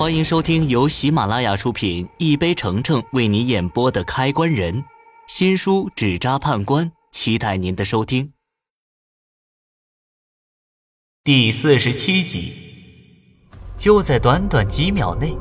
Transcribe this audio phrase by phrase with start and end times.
[0.00, 4.74] 欢迎收听由喜马拉雅出品、一杯橙橙为你演播的《开关人》
[5.28, 8.32] 新书《纸扎判官》，期待您的收听。
[11.22, 12.54] 第四十七集，
[13.76, 15.36] 就在短短几秒内，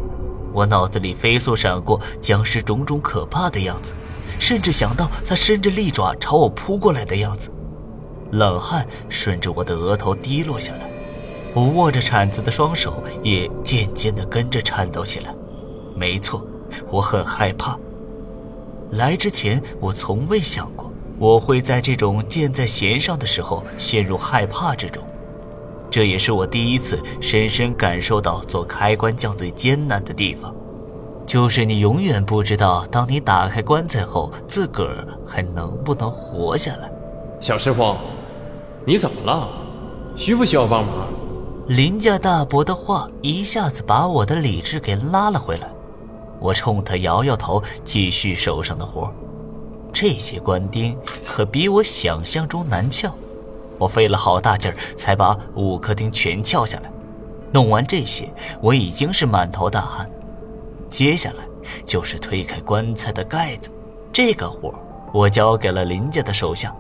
[0.52, 3.94] 我脑子里飞速闪过僵尸种种可怕的样子，
[4.42, 7.50] 甚至想到他伸着利爪朝我扑过来的样子，
[8.34, 10.99] 冷汗顺着我的额头滴落下来。
[11.54, 15.34] 我握着铲子的双手也渐渐地跟着颤抖起来。
[15.96, 16.46] 没错，
[16.90, 17.78] 我很害怕。
[18.92, 25.04] 来之前，我从未想过我会在这种箭在弦上的时候陷入害怕之中。
[25.92, 30.54] 这也是我第一次深深感受到做开关匠最艰难的地方，
[31.26, 36.92] 就是你永远不知道，当你打开棺材后，自个儿还能不能活下来。
[37.42, 37.96] 小师傅，
[38.86, 39.50] 你怎么了？
[40.16, 41.08] 需不需要帮忙？
[41.70, 45.70] 林家大伯的话一下子把我的理智给拉了回来，
[46.40, 49.14] 我冲他摇摇头，继续手上的活。
[49.94, 53.14] 这些官钉可比我想象中难撬，
[53.78, 56.92] 我费了好大劲儿才把五颗钉全撬下来。
[57.52, 58.28] 弄完这些，
[58.62, 60.10] 我已经是满头大汗。
[60.90, 61.46] 接下来
[61.86, 63.70] 就是推开棺材的盖子，
[64.12, 64.74] 这个活
[65.14, 66.76] 我交给了林家的手下。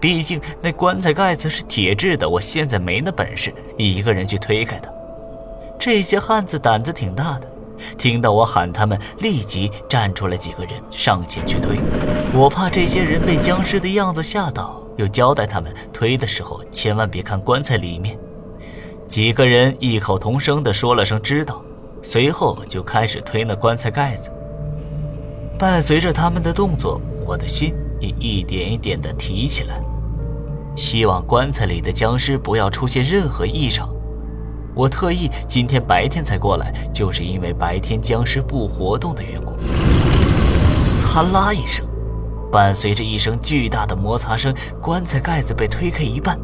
[0.00, 4.88] 毕竟那棺材盖子是铁制的，我现在没那本事一个人去推开它。
[5.78, 7.48] 这些汉子胆子挺大的，
[7.98, 11.78] 听到我喊他们，立即站出来几个人上前去推。
[12.32, 18.18] 我怕这些人被僵尸的样子吓到，又交代他们推的时候千万别看棺材里面。
[19.06, 21.62] 几个人异口同声地说了声“知道”，
[22.02, 24.30] 随后就开始推那棺材盖子。
[25.58, 27.74] 伴随着他们的动作，我的心。
[28.18, 29.80] 一点一点地提起来，
[30.76, 33.88] 希望棺材里的僵尸不要出现任何异常。
[34.74, 39.54] 我特意今天白天才过来，就是因为白天僵尸不活动的缘故。
[40.98, 41.86] 嚓啦一声，
[42.50, 46.36] 伴随着一声巨大的摩擦声，棺材盖子被推开一半。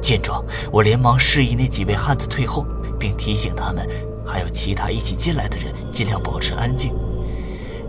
[0.00, 2.66] 见状，我连忙示意那几位汉子退后，
[2.98, 3.86] 并提醒他们
[4.26, 6.92] 还有其他一起进来的人尽量保持安静。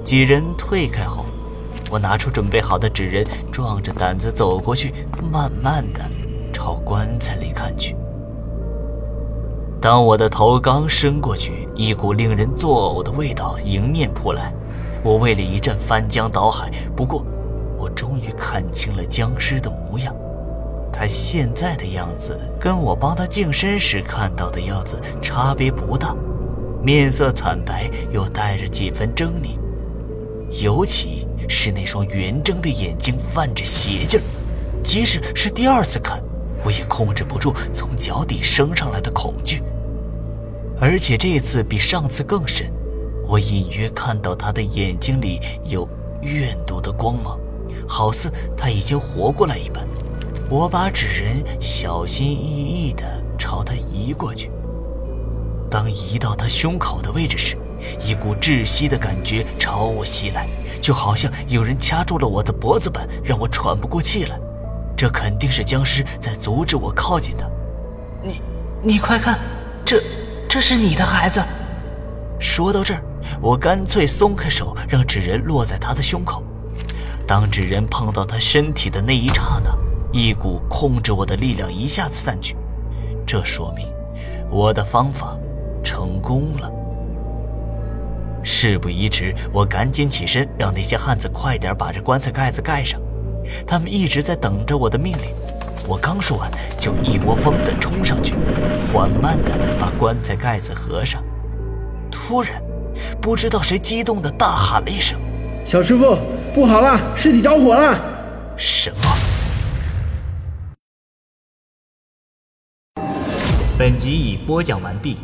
[0.04, 1.26] 几人退开后。
[1.92, 4.94] 我拿出准备好的纸人，壮着胆子走过去，
[5.30, 6.00] 慢慢的
[6.54, 7.98] 朝棺材里看去。
[9.82, 14.54] 当我的头刚伸过去，一股令人作呕的味道迎面扑来，
[15.04, 16.72] 我胃里一阵翻江倒海。
[16.96, 17.26] 不过，
[17.78, 20.16] 我终于看清了僵尸的模样，
[20.94, 26.16] 他现在的样子跟我帮他净身时看到的样子差别不大，
[26.82, 29.60] 面色惨白，又带着几分狰狞，
[30.64, 31.28] 尤其。
[31.48, 34.24] 是那双圆睁的眼睛泛着邪劲儿，
[34.84, 36.22] 即使是第二次看，
[36.64, 39.62] 我也控制不住从脚底升上来的恐惧。
[40.80, 42.72] 而且这次比上次更深，
[43.28, 45.88] 我隐约看到他的眼睛里有
[46.22, 47.40] 怨毒的光芒，
[47.88, 49.88] 好似他已经活过来一般。
[50.50, 53.04] 我把纸人小心翼翼地
[53.38, 54.52] 朝他移过去，
[55.70, 57.58] 当移到他胸口的位置时。
[58.06, 60.48] 一股窒息的感觉朝我袭来，
[60.82, 64.40] 就好像有人掐住了我的脖子般，让我喘不过气来。
[64.96, 67.50] 这肯定是僵尸在阻止我靠近他。
[68.22, 68.42] 你，
[68.82, 69.40] 你快看，
[69.84, 70.02] 这，
[70.48, 71.44] 这是你的孩子。
[72.40, 73.02] 说到这儿，
[73.42, 76.44] 我干脆松开手，让纸人落在他的胸口。
[77.28, 79.72] 当纸人碰到他身体的那一刹那，
[80.12, 82.56] 一股控制我的力量一下子散去。
[83.26, 83.88] 这说明
[84.50, 85.38] 我的方法
[85.84, 86.72] 成功了。
[88.44, 93.00] 事不宜迟，我赶紧起身，让那些汉子快点把这棺材盖子盖上。
[93.66, 95.36] 他们一直在等着我的命令。
[95.88, 96.50] 我刚说完，
[96.80, 98.36] 就一窝蜂地冲上去，
[98.94, 101.24] 缓慢地把棺材盖子合上。
[102.12, 102.62] 突然，
[103.22, 105.20] 不知道谁激动地大喊了一声
[105.66, 106.18] ：“小师傅，
[106.54, 108.00] 不好了，尸体着火了！”
[108.58, 108.98] 什么？
[113.78, 115.18] 本集已播讲完毕。